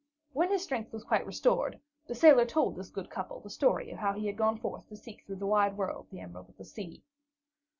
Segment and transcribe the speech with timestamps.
[0.33, 3.99] When his strength was quite restored, the sailor told this good couple the story of
[3.99, 6.65] how he had gone forth to seek through the wide world the Emerald of the
[6.65, 7.03] Sea.